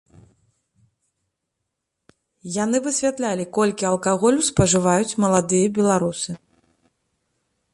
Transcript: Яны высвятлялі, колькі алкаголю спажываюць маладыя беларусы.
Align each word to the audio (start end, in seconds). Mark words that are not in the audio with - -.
Яны 2.55 2.81
высвятлялі, 2.87 3.45
колькі 3.59 3.89
алкаголю 3.91 4.39
спажываюць 4.49 5.17
маладыя 5.25 5.67
беларусы. 5.77 6.31